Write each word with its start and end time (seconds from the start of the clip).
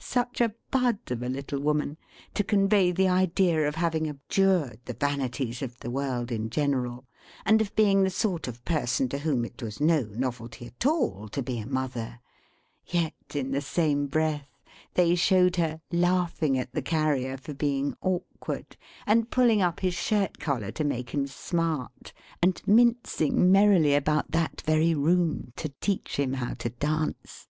such 0.00 0.40
a 0.40 0.52
bud 0.72 0.98
of 1.12 1.22
a 1.22 1.28
little 1.28 1.60
woman 1.60 1.96
to 2.34 2.42
convey 2.42 2.90
the 2.90 3.06
idea 3.08 3.68
of 3.68 3.76
having 3.76 4.08
abjured 4.08 4.80
the 4.84 4.92
vanities 4.98 5.62
of 5.62 5.78
the 5.78 5.92
world 5.92 6.32
in 6.32 6.50
general, 6.50 7.06
and 7.44 7.60
of 7.60 7.72
being 7.76 8.02
the 8.02 8.10
sort 8.10 8.48
of 8.48 8.64
person 8.64 9.08
to 9.08 9.18
whom 9.20 9.44
it 9.44 9.62
was 9.62 9.80
no 9.80 10.02
novelty 10.14 10.66
at 10.66 10.84
all 10.84 11.28
to 11.28 11.40
be 11.40 11.60
a 11.60 11.66
mother; 11.68 12.18
yet 12.84 13.14
in 13.32 13.52
the 13.52 13.60
same 13.60 14.08
breath, 14.08 14.48
they 14.94 15.14
showed 15.14 15.54
her, 15.54 15.80
laughing 15.92 16.58
at 16.58 16.72
the 16.72 16.82
Carrier 16.82 17.36
for 17.36 17.54
being 17.54 17.94
awkward, 18.00 18.76
and 19.06 19.30
pulling 19.30 19.62
up 19.62 19.78
his 19.78 19.94
shirt 19.94 20.40
collar 20.40 20.72
to 20.72 20.82
make 20.82 21.10
him 21.10 21.28
smart, 21.28 22.12
and 22.42 22.60
mincing 22.66 23.52
merrily 23.52 23.94
about 23.94 24.32
that 24.32 24.62
very 24.62 24.96
room 24.96 25.52
to 25.54 25.68
teach 25.80 26.18
him 26.18 26.32
how 26.32 26.54
to 26.54 26.70
dance! 26.70 27.46